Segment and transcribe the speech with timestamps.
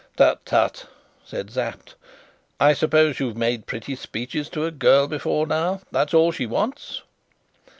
[0.17, 0.87] "Tut, tut!"
[1.23, 1.93] said Sapt.
[2.59, 5.81] "I suppose you've made pretty speeches to a girl before now?
[5.91, 7.03] That's all she wants."